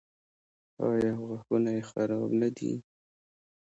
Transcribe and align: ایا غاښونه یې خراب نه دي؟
ایا 0.87 1.11
غاښونه 1.27 1.71
یې 1.77 1.81
خراب 1.89 2.29
نه 2.41 2.49
دي؟ 2.55 2.71